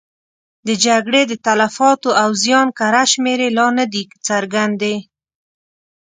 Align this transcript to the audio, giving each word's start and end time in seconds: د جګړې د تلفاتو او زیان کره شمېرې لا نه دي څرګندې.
د 0.67 0.69
جګړې 0.85 1.21
د 1.27 1.33
تلفاتو 1.45 2.09
او 2.21 2.29
زیان 2.43 2.67
کره 2.79 3.03
شمېرې 3.11 3.47
لا 3.57 3.67
نه 3.77 3.85
دي 3.93 4.03
څرګندې. 4.27 4.95